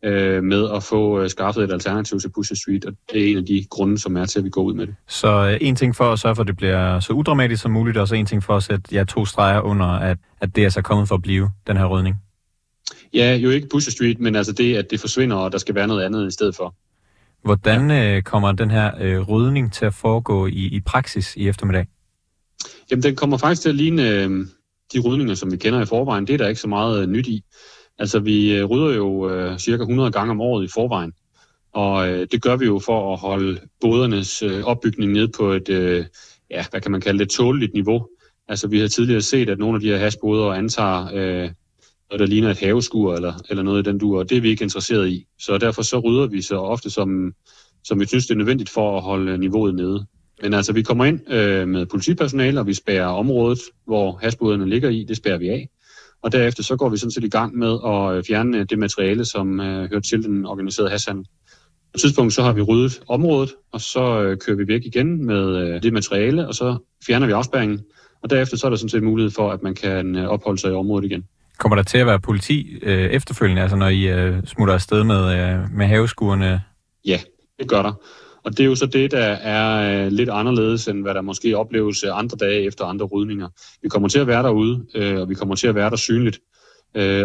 øh, 0.03 0.44
med 0.44 0.69
at 0.75 0.83
få 0.83 1.21
øh, 1.21 1.30
skaffet 1.30 1.63
et 1.63 1.71
alternativ 1.71 2.19
til 2.19 2.30
Pusher 2.30 2.56
Street, 2.56 2.85
og 2.85 2.94
det 3.12 3.24
er 3.24 3.31
en 3.31 3.38
af 3.38 3.45
de 3.45 3.65
grunde, 3.69 3.97
som 3.97 4.18
er 4.18 4.25
til, 4.25 4.39
at 4.39 4.45
vi 4.45 4.50
går 4.50 4.63
ud 4.63 4.74
med 4.74 4.88
det. 4.88 4.95
Så 5.07 5.50
øh, 5.50 5.57
en 5.62 5.75
ting 5.75 5.95
for 5.95 6.12
at 6.12 6.19
sørge 6.19 6.35
for, 6.35 6.41
at 6.41 6.47
det 6.47 6.57
bliver 6.57 7.00
så 7.00 7.13
udramatisk 7.13 7.62
som 7.62 7.71
muligt, 7.71 7.97
og 7.97 8.07
så 8.07 8.15
en 8.15 8.25
ting 8.25 8.44
for 8.44 8.56
at 8.56 8.63
sætte 8.63 8.83
ja, 8.91 9.03
to 9.03 9.25
streger 9.25 9.62
under, 9.62 9.85
at, 9.85 10.18
at 10.41 10.56
det 10.56 10.65
er 10.65 10.69
så 10.69 10.81
kommet 10.81 11.07
for 11.07 11.15
at 11.15 11.21
blive, 11.21 11.50
den 11.68 11.77
her 11.77 11.85
rydning. 11.85 12.15
Ja, 13.13 13.35
jo 13.35 13.50
ikke 13.50 13.68
Pusher 13.69 13.91
Street, 13.91 14.19
men 14.19 14.35
altså 14.35 14.53
det, 14.53 14.75
at 14.75 14.91
det 14.91 15.00
forsvinder, 15.00 15.35
og 15.35 15.51
der 15.51 15.57
skal 15.57 15.75
være 15.75 15.88
noget 15.88 16.03
andet 16.03 16.27
i 16.27 16.31
stedet 16.31 16.56
for. 16.56 16.75
Hvordan 17.44 17.91
øh, 17.91 18.21
kommer 18.21 18.51
den 18.51 18.71
her 18.71 18.91
øh, 19.01 19.19
rydning 19.19 19.74
til 19.74 19.86
at 19.86 19.94
foregå 19.94 20.47
i, 20.47 20.51
i 20.51 20.79
praksis 20.79 21.36
i 21.36 21.47
eftermiddag? 21.47 21.88
Jamen, 22.91 23.03
den 23.03 23.15
kommer 23.15 23.38
faktisk 23.38 23.62
til 23.62 23.69
at 23.69 23.75
ligne 23.75 24.09
øh, 24.09 24.47
de 24.94 25.00
rydninger, 25.00 25.36
som 25.36 25.51
vi 25.51 25.57
kender 25.57 25.81
i 25.81 25.86
forvejen. 25.86 26.27
Det 26.27 26.33
er 26.33 26.38
der 26.38 26.47
ikke 26.47 26.62
så 26.62 26.68
meget 26.68 27.01
øh, 27.01 27.07
nyt 27.07 27.27
i. 27.27 27.44
Altså, 27.99 28.19
vi 28.19 28.55
øh, 28.55 28.65
rydder 28.65 28.95
jo 28.95 29.29
øh, 29.29 29.57
cirka 29.57 29.81
100 29.81 30.11
gange 30.11 30.31
om 30.31 30.41
året 30.41 30.65
i 30.65 30.69
forvejen. 30.73 31.13
Og 31.73 32.09
øh, 32.09 32.27
det 32.31 32.41
gør 32.41 32.55
vi 32.55 32.65
jo 32.65 32.79
for 32.79 33.13
at 33.13 33.19
holde 33.19 33.59
bådernes 33.81 34.41
øh, 34.41 34.63
opbygning 34.63 35.11
ned 35.11 35.27
på 35.27 35.51
et, 35.51 35.69
øh, 35.69 36.05
ja, 36.51 36.65
hvad 36.71 36.81
kan 36.81 36.91
man 36.91 37.01
kalde 37.01 37.19
det, 37.19 37.29
tåleligt 37.29 37.73
niveau. 37.73 38.07
Altså, 38.47 38.67
vi 38.67 38.79
har 38.79 38.87
tidligere 38.87 39.21
set, 39.21 39.49
at 39.49 39.59
nogle 39.59 39.75
af 39.75 39.81
de 39.81 39.87
her 39.87 39.97
hashboder 39.97 40.51
antager 40.51 41.05
øh, 41.13 41.49
noget, 42.09 42.19
der 42.19 42.25
ligner 42.25 42.49
et 42.49 42.59
haveskur 42.59 43.15
eller, 43.15 43.33
eller 43.49 43.63
noget 43.63 43.87
i 43.87 43.89
den 43.89 43.99
dur, 43.99 44.19
og 44.19 44.29
det 44.29 44.37
er 44.37 44.41
vi 44.41 44.49
ikke 44.49 44.63
interesseret 44.63 45.09
i. 45.09 45.25
Så 45.39 45.57
derfor 45.57 45.81
så 45.81 45.99
rydder 45.99 46.27
vi 46.27 46.41
så 46.41 46.57
ofte, 46.57 46.89
som, 46.89 47.33
som 47.83 47.99
vi 47.99 48.05
synes, 48.05 48.27
det 48.27 48.33
er 48.33 48.37
nødvendigt 48.37 48.69
for 48.69 48.97
at 48.97 49.03
holde 49.03 49.31
øh, 49.31 49.39
niveauet 49.39 49.75
nede. 49.75 50.05
Men 50.41 50.53
altså, 50.53 50.73
vi 50.73 50.81
kommer 50.81 51.05
ind 51.05 51.31
øh, 51.33 51.67
med 51.67 51.85
politipersonale, 51.85 52.59
og 52.59 52.67
vi 52.67 52.73
spærer 52.73 53.05
området, 53.05 53.59
hvor 53.85 54.19
hasboderne 54.21 54.69
ligger 54.69 54.89
i, 54.89 55.03
det 55.03 55.17
spærer 55.17 55.37
vi 55.37 55.49
af. 55.49 55.69
Og 56.23 56.31
derefter 56.31 56.63
så 56.63 56.75
går 56.75 56.89
vi 56.89 56.97
sådan 56.97 57.11
set 57.11 57.23
i 57.23 57.29
gang 57.29 57.57
med 57.57 57.77
at 57.85 58.17
øh, 58.17 58.23
fjerne 58.27 58.63
det 58.63 58.79
materiale, 58.79 59.25
som 59.25 59.59
øh, 59.59 59.89
hører 59.89 60.01
til 60.01 60.23
den 60.23 60.45
organiserede 60.45 60.91
hashandel. 60.91 61.25
På 61.93 61.95
et 61.95 62.01
tidspunkt 62.01 62.33
så 62.33 62.43
har 62.43 62.53
vi 62.53 62.61
ryddet 62.61 63.01
området, 63.07 63.53
og 63.71 63.81
så 63.81 64.21
øh, 64.21 64.37
kører 64.37 64.57
vi 64.57 64.67
væk 64.67 64.81
igen 64.85 65.25
med 65.25 65.55
øh, 65.55 65.83
det 65.83 65.93
materiale, 65.93 66.47
og 66.47 66.53
så 66.53 66.77
fjerner 67.05 67.27
vi 67.27 67.31
afspæringen. 67.31 67.79
Og 68.23 68.29
derefter 68.29 68.57
så 68.57 68.67
er 68.67 68.69
der 68.69 68.77
sådan 68.77 68.89
set 68.89 69.03
mulighed 69.03 69.31
for, 69.31 69.51
at 69.51 69.63
man 69.63 69.75
kan 69.75 70.15
øh, 70.15 70.27
opholde 70.27 70.61
sig 70.61 70.71
i 70.71 70.73
området 70.73 71.05
igen. 71.05 71.23
Kommer 71.57 71.75
der 71.75 71.83
til 71.83 71.97
at 71.97 72.05
være 72.07 72.19
politi 72.19 72.77
øh, 72.81 73.09
efterfølgende, 73.09 73.61
altså 73.61 73.77
når 73.77 73.87
I 73.87 74.07
øh, 74.07 74.43
smutter 74.45 74.73
afsted 74.73 75.03
med, 75.03 75.23
øh, 75.39 75.59
med 75.73 75.85
haveskuerne? 75.85 76.61
Ja, 77.05 77.19
det 77.59 77.69
gør 77.69 77.81
der. 77.81 77.93
Og 78.43 78.51
det 78.51 78.59
er 78.59 78.65
jo 78.65 78.75
så 78.75 78.85
det, 78.85 79.11
der 79.11 79.19
er 79.19 80.05
øh, 80.05 80.11
lidt 80.11 80.29
anderledes, 80.29 80.87
end 80.87 81.01
hvad 81.01 81.13
der 81.13 81.21
måske 81.21 81.57
opleves 81.57 82.03
øh, 82.03 82.17
andre 82.17 82.37
dage 82.37 82.61
efter 82.63 82.85
andre 82.85 83.05
rydninger. 83.05 83.49
Vi 83.81 83.89
kommer 83.89 84.09
til 84.09 84.19
at 84.19 84.27
være 84.27 84.43
derude, 84.43 84.85
øh, 84.95 85.19
og 85.19 85.29
vi 85.29 85.35
kommer 85.35 85.55
til 85.55 85.67
at 85.67 85.75
være 85.75 85.89
der 85.89 85.95
synligt, 85.95 86.39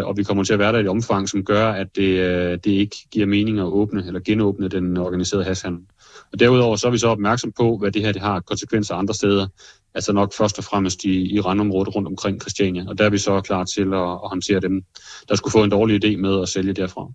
og 0.03 0.17
vi 0.17 0.23
kommer 0.23 0.43
til 0.43 0.53
at 0.53 0.59
være 0.59 0.71
der 0.71 0.77
i 0.77 0.81
et 0.81 0.87
omfang, 0.87 1.29
som 1.29 1.45
gør, 1.45 1.71
at 1.71 1.95
det, 1.95 2.65
det 2.65 2.71
ikke 2.71 2.95
giver 3.11 3.25
mening 3.25 3.59
at 3.59 3.65
åbne 3.65 4.03
eller 4.07 4.19
genåbne 4.19 4.67
den 4.67 4.97
organiserede 4.97 5.45
hashandel. 5.45 5.83
Og 6.31 6.39
derudover 6.39 6.75
så 6.75 6.87
er 6.87 6.91
vi 6.91 6.97
så 6.97 7.07
opmærksom 7.07 7.51
på, 7.57 7.77
hvad 7.77 7.91
det 7.91 8.01
her 8.01 8.11
det 8.11 8.21
har 8.21 8.39
konsekvenser 8.39 8.95
andre 8.95 9.13
steder, 9.13 9.47
altså 9.93 10.13
nok 10.13 10.33
først 10.33 10.57
og 10.57 10.63
fremmest 10.63 11.03
i, 11.03 11.35
i 11.35 11.39
randområdet 11.39 11.95
rundt 11.95 12.07
omkring 12.07 12.41
Christiania. 12.41 12.85
Og 12.87 12.97
der 12.97 13.05
er 13.05 13.09
vi 13.09 13.17
så 13.17 13.41
klar 13.41 13.63
til 13.63 13.93
at, 13.93 14.11
at 14.23 14.29
håndtere 14.29 14.59
dem, 14.59 14.83
der 15.29 15.35
skulle 15.35 15.51
få 15.51 15.63
en 15.63 15.71
dårlig 15.71 16.05
idé 16.05 16.17
med 16.17 16.41
at 16.41 16.49
sælge 16.49 16.73
derfra. 16.73 17.11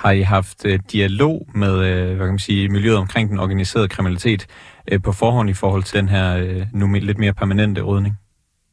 Har 0.00 0.10
I 0.10 0.20
haft 0.20 0.64
øh, 0.64 0.78
dialog 0.92 1.48
med 1.54 1.74
øh, 1.86 2.06
hvad 2.06 2.26
kan 2.26 2.28
man 2.28 2.38
sige, 2.38 2.68
miljøet 2.68 2.96
omkring 2.96 3.30
den 3.30 3.38
organiserede 3.38 3.88
kriminalitet 3.88 4.46
øh, 4.92 5.02
på 5.02 5.12
forhånd 5.12 5.50
i 5.50 5.52
forhold 5.52 5.82
til 5.82 5.98
den 5.98 6.08
her 6.08 6.36
øh, 6.36 6.66
nu 6.72 6.92
lidt 6.92 7.18
mere 7.18 7.32
permanente 7.32 7.82
rydning? 7.82 8.14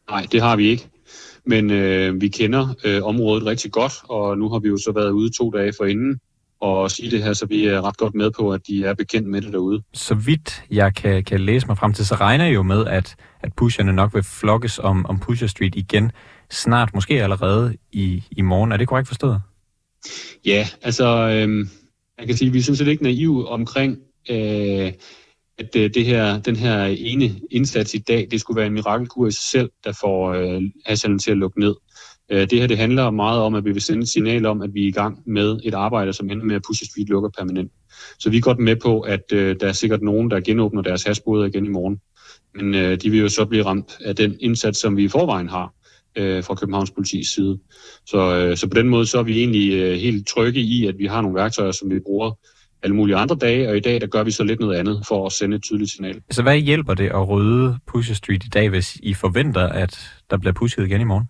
Nej, 0.10 0.26
det 0.32 0.42
har 0.42 0.56
vi 0.56 0.68
ikke. 0.68 0.90
Men 1.46 1.72
øh, 1.72 2.22
vi 2.22 2.28
kender 2.28 2.76
øh, 2.86 3.04
området 3.04 3.46
rigtig 3.46 3.72
godt, 3.72 3.94
og 4.10 4.38
nu 4.38 4.50
har 4.50 4.60
vi 4.60 4.68
jo 4.68 4.78
så 4.78 4.92
været 4.92 5.10
ude 5.10 5.30
to 5.38 5.50
dage 5.50 5.74
forinden 5.78 6.20
og 6.62 6.92
sige 6.92 7.12
det 7.12 7.24
her, 7.24 7.34
så 7.34 7.46
vi 7.46 7.66
er 7.66 7.82
ret 7.82 7.98
godt 7.98 8.16
med 8.16 8.32
på, 8.32 8.54
at 8.54 8.62
de 8.68 8.86
er 8.86 8.94
bekendt 8.94 9.28
med 9.28 9.42
det 9.42 9.54
derude. 9.54 9.84
Så 9.94 10.16
vidt 10.16 10.64
jeg 10.72 10.96
kan, 10.96 11.24
kan 11.24 11.40
læse 11.40 11.68
mig 11.68 11.78
frem 11.78 11.94
til, 11.94 12.06
så 12.06 12.16
regner 12.16 12.46
jeg 12.46 12.54
jo 12.54 12.64
med, 12.64 12.86
at, 12.86 13.16
at 13.44 13.54
pusherne 13.54 13.94
nok 13.94 14.14
vil 14.14 14.24
flokkes 14.24 14.80
om, 14.80 15.06
om 15.06 15.20
Pusher 15.20 15.48
Street 15.48 15.76
igen 15.76 16.12
snart, 16.52 16.94
måske 16.94 17.24
allerede 17.24 17.76
i, 17.92 18.24
i 18.32 18.42
morgen. 18.42 18.72
Er 18.72 18.78
det 18.78 18.88
korrekt 18.88 19.08
forstået? 19.08 19.42
Ja, 20.46 20.68
altså, 20.82 21.06
øh, 21.08 21.68
jeg 22.20 22.28
kan 22.28 22.38
sige, 22.38 22.48
at 22.48 22.54
vi 22.54 22.60
er 22.60 22.64
sådan 22.64 22.76
set 22.76 22.88
ikke 22.88 23.04
naive 23.04 23.48
omkring, 23.48 23.98
øh, 24.30 24.94
at 25.58 25.76
øh, 25.76 25.94
det 25.94 26.06
her, 26.06 26.40
den 26.40 26.56
her 26.56 26.84
ene 26.86 27.40
indsats 27.52 27.94
i 27.94 27.98
dag, 27.98 28.28
det 28.32 28.40
skulle 28.40 28.58
være 28.58 28.68
en 28.68 28.74
mirakelkur 28.74 29.28
i 29.28 29.32
sig 29.32 29.44
selv, 29.52 29.70
der 29.84 29.92
får 30.02 30.34
øh, 30.34 30.62
Hassan 30.86 31.20
til 31.20 31.32
at 31.32 31.38
lukke 31.38 31.60
ned. 31.60 31.76
Øh, 32.32 32.50
det 32.50 32.60
her 32.60 32.68
det 32.68 32.78
handler 32.78 33.10
meget 33.10 33.42
om, 33.42 33.56
at 33.56 33.66
vi 33.66 33.72
vil 33.72 33.82
sende 33.82 34.02
et 34.02 34.10
signal 34.10 34.46
om, 34.46 34.62
at 34.62 34.74
vi 34.74 34.84
er 34.84 34.88
i 34.88 34.92
gang 34.92 35.24
med 35.26 35.60
et 35.64 35.74
arbejde, 35.74 36.14
som 36.14 36.30
ender 36.30 36.46
med 36.46 36.56
at 36.56 36.62
Pusher 36.68 36.86
Street 36.86 37.10
lukker 37.10 37.30
permanent. 37.38 37.72
Så 38.20 38.30
vi 38.30 38.38
er 38.38 38.42
godt 38.42 38.60
med 38.60 38.76
på, 38.76 39.00
at 39.00 39.34
øh, 39.34 39.56
der 39.60 39.68
er 39.68 39.72
sikkert 39.72 40.02
nogen, 40.02 40.32
der 40.32 40.40
genåbner 40.40 40.82
deres 40.82 41.04
hasboder 41.04 41.46
igen 41.46 41.66
i 41.66 41.70
morgen. 41.70 42.00
Men 42.56 42.76
øh, 42.76 43.02
de 43.02 43.10
vil 43.10 43.20
jo 43.20 43.30
så 43.30 43.46
blive 43.46 43.66
ramt 43.66 43.98
af 44.06 44.16
den 44.16 44.38
indsats, 44.40 44.80
som 44.80 44.98
vi 44.98 45.04
i 45.04 45.08
forvejen 45.08 45.50
har 45.50 45.74
øh, 46.18 46.44
fra 46.44 46.56
Københavns 46.56 46.92
politis 46.92 47.30
side. 47.30 47.60
Så, 48.06 48.36
øh, 48.36 48.58
så 48.58 48.68
på 48.68 48.74
den 48.74 48.90
måde 48.90 49.06
så 49.06 49.20
er 49.20 49.24
vi 49.24 49.40
egentlig 49.40 49.74
øh, 49.74 49.98
helt 49.98 50.28
trygge 50.28 50.60
i, 50.60 50.88
at 50.88 50.96
vi 50.98 51.06
har 51.06 51.22
nogle 51.22 51.36
værktøjer, 51.36 51.72
som 51.72 51.90
vi 51.90 52.00
bruger 52.00 52.32
alle 52.84 52.96
mulige 52.96 53.16
andre 53.16 53.36
dage, 53.36 53.70
og 53.70 53.78
i 53.78 53.80
dag 53.80 54.02
der 54.02 54.08
gør 54.08 54.24
vi 54.24 54.32
så 54.32 54.44
lidt 54.44 54.60
noget 54.60 54.78
andet 54.78 55.04
for 55.08 55.26
at 55.26 55.32
sende 55.32 55.56
et 55.56 55.64
tydeligt 55.64 55.92
signal. 55.92 56.22
Så 56.32 56.42
hvad 56.42 56.58
hjælper 56.58 56.94
det 56.94 57.08
at 57.08 57.30
rydde 57.30 57.78
Pusher 57.88 58.16
Street 58.16 58.44
i 58.46 58.50
dag, 58.50 58.70
hvis 58.70 58.96
I 58.96 59.14
forventer, 59.14 59.62
at 59.62 60.00
der 60.30 60.38
bliver 60.38 60.54
pushet 60.54 60.86
igen 60.86 61.02
i 61.02 61.04
morgen? 61.04 61.26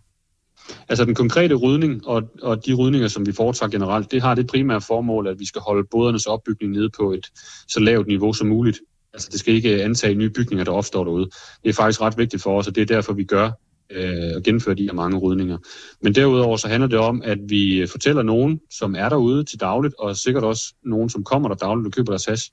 Altså 0.90 1.06
den 1.06 1.16
konkrete 1.16 1.56
rydning 1.56 2.08
og, 2.08 2.24
og 2.42 2.66
de 2.66 2.74
rydninger, 2.74 3.08
som 3.08 3.26
vi 3.26 3.32
foretager 3.32 3.70
generelt, 3.70 4.12
det 4.12 4.22
har 4.22 4.36
det 4.36 4.48
primære 4.48 4.82
formål, 4.82 5.28
at 5.28 5.40
vi 5.40 5.46
skal 5.46 5.62
holde 5.62 5.88
bådernes 5.92 6.26
opbygning 6.26 6.72
nede 6.72 6.90
på 6.98 7.12
et 7.12 7.28
så 7.68 7.80
lavt 7.80 8.08
niveau 8.08 8.34
som 8.34 8.48
muligt. 8.48 8.80
Altså 9.14 9.30
det 9.32 9.40
skal 9.40 9.54
ikke 9.54 9.84
antage 9.84 10.16
nye 10.16 10.30
bygninger, 10.30 10.64
der 10.64 10.72
opstår 10.72 11.04
derude. 11.04 11.30
Det 11.64 11.70
er 11.70 11.74
faktisk 11.74 12.02
ret 12.02 12.18
vigtigt 12.18 12.44
for 12.44 12.60
os, 12.60 12.68
og 12.68 12.76
det 12.76 12.82
er 12.82 12.86
derfor, 12.86 13.14
vi 13.14 13.24
gør 13.24 13.52
øh, 13.92 14.32
og 14.36 14.44
gennemføre 14.44 14.76
de 14.76 14.84
her 14.84 14.94
mange 14.94 15.18
rydninger. 15.18 15.58
Men 16.02 16.16
derudover 16.16 16.58
så 16.58 16.68
handler 16.68 16.88
det 16.88 17.00
om, 17.00 17.22
at 17.26 17.38
vi 17.48 17.88
fortæller 17.92 18.24
nogen, 18.24 18.60
som 18.70 18.96
er 18.96 19.10
derude 19.10 19.44
til 19.44 19.60
dagligt, 19.60 19.96
og 20.00 20.18
sikkert 20.18 20.44
også 20.44 20.74
nogen, 20.84 21.10
som 21.10 21.24
kommer 21.24 21.50
der 21.50 21.56
dagligt 21.56 21.88
og 21.88 21.94
køber 21.94 22.12
deres 22.12 22.26
hash, 22.26 22.52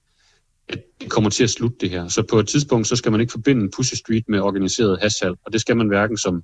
at 0.68 0.82
det 1.00 1.10
kommer 1.10 1.30
til 1.30 1.44
at 1.44 1.50
slutte 1.50 1.76
det 1.80 1.90
her. 1.90 2.08
Så 2.08 2.22
på 2.22 2.38
et 2.38 2.48
tidspunkt, 2.48 2.86
så 2.86 2.96
skal 2.96 3.12
man 3.12 3.20
ikke 3.20 3.30
forbinde 3.30 3.70
Pussy 3.76 3.94
Street 3.94 4.24
med 4.28 4.40
organiseret 4.40 4.98
hashsalg, 5.02 5.34
og 5.46 5.52
det 5.52 5.60
skal 5.60 5.76
man 5.76 5.88
hverken 5.88 6.16
som, 6.16 6.42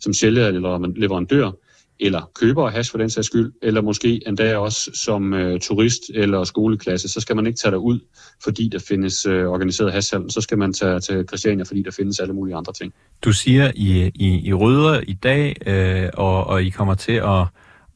som 0.00 0.12
sælger 0.12 0.48
eller 0.48 0.92
leverandør, 0.96 1.50
eller 2.00 2.30
køber 2.34 2.66
af 2.66 2.72
hash 2.72 2.90
for 2.90 2.98
den 2.98 3.10
sags 3.10 3.26
skyld, 3.26 3.52
eller 3.62 3.82
måske 3.82 4.20
endda 4.26 4.56
også 4.56 4.90
som 4.94 5.34
øh, 5.34 5.60
turist 5.60 6.00
eller 6.14 6.44
skoleklasse, 6.44 7.08
så 7.08 7.20
skal 7.20 7.36
man 7.36 7.46
ikke 7.46 7.58
tage 7.58 7.78
ud, 7.78 8.00
fordi 8.44 8.68
der 8.68 8.78
findes 8.88 9.26
øh, 9.26 9.46
organiseret 9.46 9.92
hashhandel, 9.92 10.30
Så 10.30 10.40
skal 10.40 10.58
man 10.58 10.72
tage 10.72 11.00
til 11.00 11.24
Christiania, 11.28 11.64
fordi 11.64 11.82
der 11.82 11.90
findes 11.90 12.20
alle 12.20 12.34
mulige 12.34 12.56
andre 12.56 12.72
ting. 12.72 12.92
Du 13.24 13.32
siger, 13.32 13.70
I, 13.74 14.10
I, 14.14 14.48
I 14.48 14.54
rydder 14.54 15.00
i 15.00 15.12
dag, 15.12 15.56
øh, 15.66 16.08
og, 16.14 16.46
og 16.46 16.62
I 16.62 16.70
kommer 16.70 16.94
til 16.94 17.12
at, 17.12 17.40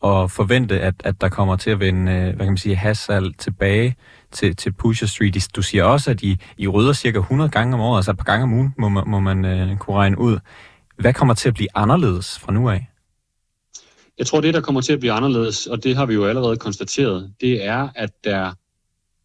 at 0.04 0.30
forvente, 0.30 0.80
at, 0.80 0.94
at 1.04 1.20
der 1.20 1.28
kommer 1.28 1.56
til 1.56 1.70
at 1.70 1.80
vende 1.80 2.12
øh, 2.12 2.22
hvad 2.22 2.46
kan 2.46 2.46
man 2.46 2.56
sige, 2.56 2.76
hashsalg 2.76 3.38
tilbage 3.38 3.96
til, 4.32 4.56
til 4.56 4.72
Pusher 4.72 5.06
Street. 5.06 5.48
Du 5.56 5.62
siger 5.62 5.84
også, 5.84 6.10
at 6.10 6.22
I, 6.22 6.36
I 6.58 6.68
rydder 6.68 6.92
cirka 6.92 7.18
100 7.18 7.50
gange 7.50 7.74
om 7.74 7.80
året, 7.80 7.98
altså 7.98 8.10
et 8.10 8.16
par 8.16 8.24
gange 8.24 8.42
om 8.42 8.52
ugen, 8.52 8.74
må 8.78 8.88
man, 8.88 9.04
må 9.06 9.20
man 9.20 9.44
øh, 9.44 9.76
kunne 9.76 9.96
regne 9.96 10.18
ud. 10.18 10.38
Hvad 10.98 11.12
kommer 11.12 11.34
til 11.34 11.48
at 11.48 11.54
blive 11.54 11.68
anderledes 11.74 12.38
fra 12.38 12.52
nu 12.52 12.70
af? 12.70 12.86
Jeg 14.18 14.26
tror, 14.26 14.40
det, 14.40 14.54
der 14.54 14.60
kommer 14.60 14.80
til 14.80 14.92
at 14.92 15.00
blive 15.00 15.12
anderledes, 15.12 15.66
og 15.66 15.84
det 15.84 15.96
har 15.96 16.06
vi 16.06 16.14
jo 16.14 16.24
allerede 16.24 16.56
konstateret, 16.56 17.32
det 17.40 17.64
er, 17.64 17.88
at 17.94 18.10
der 18.24 18.52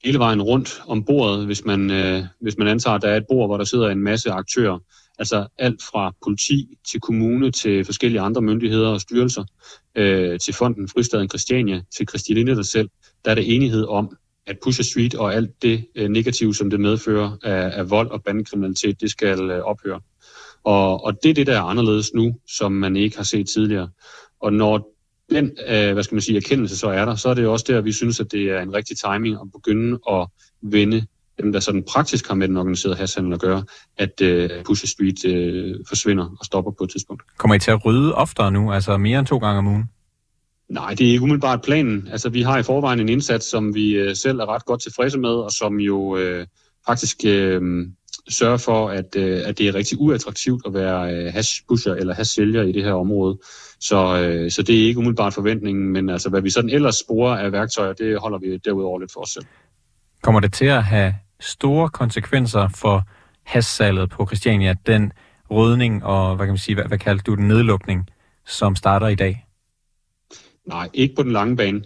hele 0.04 0.20
vejen 0.20 0.42
rundt 0.42 0.82
om 0.88 1.04
bordet, 1.04 1.46
hvis 1.46 1.66
man, 1.66 1.92
øh, 1.92 2.24
hvis 2.42 2.58
man 2.58 2.68
antager, 2.68 2.96
at 2.96 3.02
der 3.02 3.10
er 3.10 3.18
et 3.18 3.26
bord, 3.30 3.50
hvor 3.50 3.58
der 3.58 3.64
sidder 3.64 3.90
en 3.90 4.04
masse 4.04 4.32
aktører, 4.32 4.80
altså 5.20 5.48
alt 5.58 5.82
fra 5.82 6.16
politi 6.24 6.78
til 6.92 7.00
kommune 7.00 7.52
til 7.52 7.86
forskellige 7.86 8.22
andre 8.22 8.42
myndigheder 8.42 8.90
og 8.90 9.02
styrelser, 9.02 9.44
øh, 9.96 10.40
til 10.40 10.54
fonden 10.54 10.88
Fristaden 10.88 11.30
Christiania, 11.30 11.82
til 11.98 12.08
Christiane 12.10 12.56
der 12.56 12.64
selv, 12.64 12.90
der 13.26 13.32
er 13.32 13.36
der 13.36 13.42
enighed 13.42 13.86
om, 13.86 14.18
at 14.48 14.58
Pusher 14.64 14.84
Street 14.84 15.16
og 15.16 15.34
alt 15.34 15.62
det 15.62 15.86
øh, 15.96 16.10
negative, 16.10 16.56
som 16.56 16.70
det 16.70 16.80
medfører 16.80 17.38
af, 17.44 17.80
af 17.80 17.90
vold 17.90 18.12
og 18.12 18.24
bandekriminalitet, 18.24 19.02
det 19.02 19.12
skal 19.12 19.52
øh, 19.52 19.64
ophøre. 19.64 20.02
Og, 20.64 21.04
og 21.04 21.24
det 21.24 21.30
er 21.30 21.34
det, 21.34 21.48
der 21.48 21.58
er 21.58 21.62
anderledes 21.62 22.14
nu, 22.14 22.36
som 22.58 22.72
man 22.72 22.96
ikke 22.96 23.18
har 23.18 23.24
set 23.24 23.50
tidligere. 23.50 23.90
Og 24.42 24.54
når 24.54 24.92
den 25.30 25.52
øh, 25.68 25.94
hvad 25.94 26.04
skal 26.04 26.16
man 26.16 26.22
sige, 26.22 26.38
erkendelse 26.38 26.78
så 26.78 26.88
er 26.88 27.06
der, 27.06 27.16
så 27.16 27.30
er 27.30 27.34
det 27.34 27.44
jo 27.44 27.52
også 27.52 27.66
der, 27.68 27.82
vi 27.82 27.92
synes, 27.92 28.20
at 28.20 28.32
det 28.32 28.42
er 28.42 28.60
en 28.62 28.74
rigtig 28.74 28.98
timing 28.98 29.36
at 29.42 29.52
begynde 29.52 30.00
at 30.12 30.28
vende 30.62 31.06
dem, 31.42 31.52
der 31.52 31.60
sådan 31.60 31.84
praktisk 31.84 32.28
har 32.28 32.36
med 32.36 32.48
den 32.48 32.58
organiserede 32.58 32.98
hashhandel 32.98 33.34
at 33.34 33.40
gøre, 33.40 33.64
at 33.98 34.22
øh, 34.22 34.50
Pusher 34.66 34.88
Street 34.88 35.26
øh, 35.26 35.76
forsvinder 35.88 36.36
og 36.40 36.46
stopper 36.46 36.72
på 36.72 36.84
et 36.84 36.90
tidspunkt. 36.90 37.24
Kommer 37.38 37.56
I 37.56 37.60
til 37.60 37.72
at 37.72 37.86
rydde 37.86 38.16
oftere 38.16 38.52
nu, 38.52 38.72
altså 38.72 38.98
mere 38.98 39.20
end 39.20 39.28
to 39.28 39.38
gange 39.38 39.58
om 39.58 39.68
ugen? 39.68 39.84
Nej, 40.70 40.94
det 40.94 41.08
er 41.08 41.12
ikke 41.12 41.24
umiddelbart 41.24 41.62
planen. 41.62 42.08
Altså, 42.12 42.30
vi 42.30 42.42
har 42.42 42.58
i 42.58 42.64
forvejen 42.64 43.00
en 43.00 43.10
indsats, 43.10 43.46
som 43.46 43.76
vi 43.76 43.92
øh, 43.92 44.16
selv 44.16 44.40
er 44.40 44.46
ret 44.46 44.66
godt 44.66 44.82
tilfredse 44.82 45.20
med, 45.20 45.30
og 45.30 45.52
som 45.52 45.80
jo 45.80 46.18
øh, 46.18 46.46
faktisk 46.86 47.18
øh, 47.26 47.88
sørge 48.30 48.60
for, 48.60 48.90
at, 48.90 49.16
øh, 49.18 49.42
at 49.46 49.58
det 49.58 49.68
er 49.68 49.76
rigtig 49.76 49.98
uattraktivt 50.02 50.62
at 50.66 50.74
være 50.74 51.14
øh, 51.14 51.34
hashpusher 51.34 51.94
eller 51.94 52.14
hashsælger 52.14 52.64
i 52.64 52.72
det 52.72 52.84
her 52.84 52.94
område. 52.94 53.40
Så, 53.80 54.22
øh, 54.22 54.52
så 54.52 54.64
det 54.64 54.82
er 54.82 54.88
ikke 54.88 55.00
umiddelbart 55.00 55.34
forventningen, 55.34 55.90
men 55.94 56.10
altså, 56.10 56.30
hvad 56.30 56.42
vi 56.42 56.50
sådan 56.50 56.70
ellers 56.70 56.96
sporer 56.96 57.38
af 57.38 57.52
værktøjer, 57.52 57.94
det 57.94 58.20
holder 58.20 58.38
vi 58.38 58.58
derudover 58.58 59.00
lidt 59.00 59.12
for 59.14 59.22
os 59.22 59.30
selv. 59.30 59.46
Kommer 60.24 60.40
det 60.40 60.54
til 60.54 60.66
at 60.66 60.84
have 60.84 61.16
store 61.40 61.90
konsekvenser 61.90 62.68
for 62.76 63.04
hashsalget 63.44 64.10
på 64.10 64.26
Christiania, 64.26 64.74
den 64.86 65.12
rydning 65.52 66.04
og, 66.04 66.36
hvad 66.36 66.46
kan 66.46 66.52
man 66.52 66.58
sige, 66.58 66.76
hvad, 66.76 66.86
hvad 66.86 66.98
kalder 66.98 67.24
du 67.24 67.36
den, 67.36 67.48
nedlukning, 67.48 68.10
som 68.46 68.76
starter 68.76 69.08
i 69.08 69.16
dag? 69.16 69.46
Nej, 70.68 70.90
ikke 70.94 71.16
på 71.16 71.24
den 71.24 71.32
lange 71.32 71.58
bane. 71.58 71.82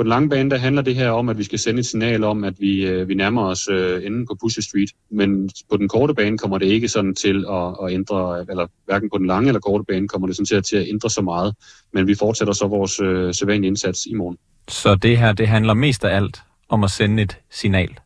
På 0.00 0.04
den 0.04 0.08
lange 0.08 0.28
bane, 0.28 0.50
der 0.50 0.56
handler 0.56 0.82
det 0.82 0.94
her 0.94 1.10
om, 1.10 1.28
at 1.28 1.38
vi 1.38 1.44
skal 1.44 1.58
sende 1.58 1.80
et 1.80 1.86
signal 1.86 2.24
om, 2.24 2.44
at 2.44 2.54
vi, 2.58 2.86
øh, 2.86 3.08
vi 3.08 3.14
nærmer 3.14 3.42
os 3.42 3.68
øh, 3.68 4.06
enden 4.06 4.26
på 4.26 4.36
Pusher 4.40 4.62
Street. 4.62 4.90
Men 5.10 5.50
på 5.70 5.76
den 5.76 5.88
korte 5.88 6.14
bane 6.14 6.38
kommer 6.38 6.58
det 6.58 6.66
ikke 6.66 6.88
sådan 6.88 7.14
til 7.14 7.44
at, 7.50 7.76
at 7.82 7.92
ændre, 7.92 8.40
eller 8.50 8.66
hverken 8.84 9.10
på 9.10 9.18
den 9.18 9.26
lange 9.26 9.48
eller 9.48 9.60
korte 9.60 9.84
bane 9.88 10.08
kommer 10.08 10.26
det 10.26 10.36
sådan 10.36 10.46
til, 10.46 10.62
til 10.62 10.76
at 10.76 10.88
ændre 10.88 11.10
så 11.10 11.22
meget. 11.22 11.54
Men 11.92 12.06
vi 12.06 12.14
fortsætter 12.14 12.54
så 12.54 12.66
vores 12.66 13.00
øh, 13.00 13.34
sædvanlige 13.34 13.68
indsats 13.68 14.06
i 14.06 14.14
morgen. 14.14 14.36
Så 14.68 14.94
det 14.94 15.18
her, 15.18 15.32
det 15.32 15.48
handler 15.48 15.74
mest 15.74 16.04
af 16.04 16.16
alt 16.16 16.40
om 16.68 16.84
at 16.84 16.90
sende 16.90 17.22
et 17.22 17.38
signal? 17.50 17.98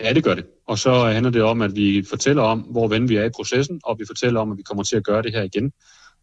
Ja, 0.00 0.12
det 0.12 0.24
gør 0.24 0.34
det. 0.34 0.44
Og 0.68 0.78
så 0.78 1.04
handler 1.04 1.30
det 1.30 1.42
om, 1.42 1.62
at 1.62 1.76
vi 1.76 2.04
fortæller 2.10 2.42
om, 2.42 2.58
hvor 2.60 2.88
ven 2.88 3.08
vi 3.08 3.16
er 3.16 3.24
i 3.24 3.30
processen, 3.36 3.80
og 3.84 3.98
vi 3.98 4.04
fortæller 4.06 4.40
om, 4.40 4.52
at 4.52 4.58
vi 4.58 4.62
kommer 4.62 4.84
til 4.84 4.96
at 4.96 5.04
gøre 5.04 5.22
det 5.22 5.32
her 5.32 5.42
igen 5.42 5.72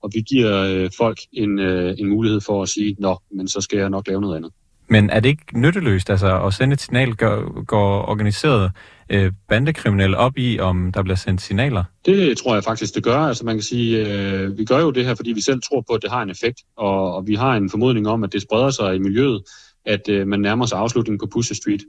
og 0.04 0.12
vi 0.14 0.22
giver 0.22 0.64
øh, 0.64 0.90
folk 0.98 1.18
en, 1.34 1.60
øh, 1.60 1.96
en 1.98 2.10
mulighed 2.10 2.42
for 2.42 2.62
at 2.62 2.70
sige, 2.70 2.96
nå, 3.00 3.18
men 3.32 3.48
så 3.48 3.62
skal 3.62 3.80
jeg 3.80 3.90
nok 3.90 4.08
lave 4.08 4.22
noget 4.22 4.36
andet. 4.36 4.52
Men 4.92 5.10
er 5.10 5.20
det 5.20 5.30
ikke 5.30 5.60
nytteløst 5.60 6.10
altså, 6.10 6.46
at 6.46 6.54
sende 6.54 6.74
et 6.74 6.82
signal? 6.82 7.16
Går, 7.16 7.64
går 7.64 8.10
organiseret 8.10 8.72
øh, 9.10 9.32
bandekriminelle 9.50 10.18
op 10.18 10.38
i, 10.38 10.60
om 10.60 10.92
der 10.92 11.04
bliver 11.04 11.16
sendt 11.16 11.42
signaler? 11.42 11.84
Det 12.06 12.38
tror 12.38 12.54
jeg 12.54 12.64
faktisk, 12.64 12.96
det 12.96 13.04
gør. 13.04 13.18
Altså 13.18 13.46
man 13.46 13.56
kan 13.56 13.64
sige, 13.64 14.08
øh, 14.08 14.58
vi 14.58 14.66
gør 14.66 14.80
jo 14.80 14.92
det 14.92 15.06
her, 15.06 15.16
fordi 15.16 15.32
vi 15.32 15.42
selv 15.42 15.62
tror 15.62 15.84
på, 15.90 15.94
at 15.94 16.02
det 16.02 16.12
har 16.12 16.22
en 16.22 16.30
effekt, 16.30 16.60
og, 16.78 17.16
og 17.16 17.28
vi 17.28 17.36
har 17.36 17.56
en 17.56 17.70
formodning 17.70 18.08
om, 18.08 18.24
at 18.24 18.34
det 18.34 18.42
spreder 18.42 18.70
sig 18.70 18.96
i 18.96 19.00
miljøet, 19.00 19.44
at 19.86 20.10
øh, 20.10 20.28
man 20.28 20.40
nærmer 20.40 20.66
sig 20.66 20.80
afslutningen 20.80 21.20
på 21.20 21.28
Pusher 21.34 21.56
Street. 21.56 21.82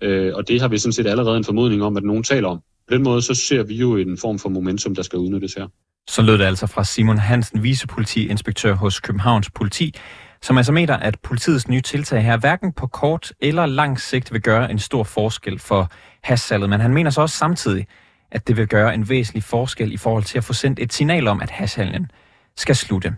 Øh, 0.00 0.32
og 0.34 0.48
det 0.48 0.60
har 0.60 0.68
vi 0.68 0.78
sådan 0.78 0.92
set 0.92 1.06
allerede 1.06 1.36
en 1.36 1.44
formodning 1.44 1.82
om, 1.82 1.96
at 1.96 2.02
nogen 2.02 2.22
taler 2.22 2.48
om. 2.48 2.58
På 2.88 2.94
den 2.94 3.02
måde 3.02 3.22
så 3.22 3.34
ser 3.34 3.62
vi 3.62 3.74
jo 3.74 3.96
en 3.96 4.18
form 4.18 4.38
for 4.38 4.48
momentum, 4.48 4.94
der 4.94 5.02
skal 5.02 5.18
udnyttes 5.18 5.54
her. 5.54 5.66
Så 6.08 6.22
lød 6.22 6.38
det 6.38 6.44
altså 6.44 6.66
fra 6.66 6.84
Simon 6.84 7.18
Hansen, 7.18 7.62
vicepolitiinspektør 7.62 8.74
hos 8.74 9.00
Københavns 9.00 9.50
Politi, 9.50 9.94
som 10.42 10.56
altså 10.56 10.72
mener, 10.72 10.96
at 10.96 11.18
politiets 11.22 11.68
nye 11.68 11.80
tiltag 11.80 12.22
her 12.22 12.36
hverken 12.36 12.72
på 12.72 12.86
kort 12.86 13.32
eller 13.40 13.66
lang 13.66 14.00
sigt 14.00 14.32
vil 14.32 14.42
gøre 14.42 14.70
en 14.70 14.78
stor 14.78 15.04
forskel 15.04 15.58
for 15.58 15.90
hashsalget, 16.22 16.70
men 16.70 16.80
han 16.80 16.94
mener 16.94 17.10
så 17.10 17.20
også 17.20 17.36
samtidig, 17.36 17.86
at 18.30 18.48
det 18.48 18.56
vil 18.56 18.68
gøre 18.68 18.94
en 18.94 19.08
væsentlig 19.08 19.42
forskel 19.42 19.92
i 19.92 19.96
forhold 19.96 20.24
til 20.24 20.38
at 20.38 20.44
få 20.44 20.52
sendt 20.52 20.78
et 20.78 20.92
signal 20.92 21.28
om, 21.28 21.40
at 21.40 21.50
hashhandlen 21.50 22.10
skal 22.56 22.76
slutte. 22.76 23.14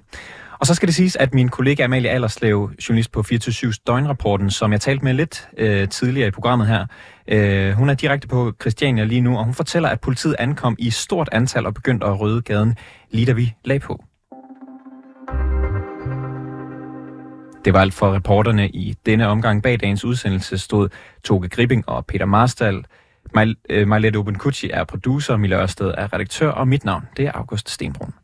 Og 0.61 0.67
så 0.67 0.75
skal 0.75 0.87
det 0.87 0.95
siges, 0.95 1.17
at 1.17 1.35
min 1.35 1.49
kollega 1.49 1.85
Amalie 1.85 2.11
Allerslev, 2.11 2.71
journalist 2.89 3.13
på 3.13 3.23
24 3.23 3.73
Døgnrapporten, 3.87 4.51
som 4.51 4.73
jeg 4.73 4.81
talte 4.81 5.05
med 5.05 5.15
lidt 5.15 5.49
øh, 5.57 5.89
tidligere 5.89 6.29
i 6.29 6.31
programmet 6.31 6.67
her, 6.69 6.87
øh, 7.29 7.73
hun 7.73 7.91
er 7.91 7.95
direkte 7.95 8.29
på 8.29 8.53
Christiania 8.61 9.05
lige 9.05 9.21
nu, 9.21 9.39
og 9.39 9.45
hun 9.45 9.55
fortæller, 9.55 9.89
at 9.89 10.01
politiet 10.01 10.37
ankom 10.39 10.77
i 10.79 10.91
stort 10.91 11.29
antal 11.33 11.67
og 11.67 11.75
begyndte 11.75 12.07
at 12.07 12.21
rydde 12.21 12.43
gaden, 12.43 12.77
lige 13.11 13.27
da 13.27 13.33
vi 13.33 13.55
lag 13.65 13.81
på. 13.81 14.05
Det 17.65 17.75
var 17.75 17.81
alt 17.81 17.95
for 17.95 18.15
reporterne 18.15 18.69
i 18.69 18.95
denne 19.07 19.27
omgang. 19.27 19.63
Bag 19.63 19.81
dagens 19.81 20.05
udsendelse 20.05 20.59
stod 20.59 20.89
Toge 21.25 21.49
Gripping 21.49 21.89
og 21.89 22.07
Peter 22.07 22.27
Marstal. 22.27 22.85
Øh, 23.71 23.89
Majlette 23.89 24.17
Obenkucci 24.17 24.71
er 24.71 24.85
producer, 24.85 25.37
Mille 25.37 25.57
Ørsted 25.57 25.95
er 25.99 26.13
redaktør, 26.13 26.51
og 26.51 26.69
mit 26.69 26.85
navn 26.85 27.05
det 27.17 27.27
er 27.27 27.33
August 27.33 27.71
Stenbrun. 27.71 28.20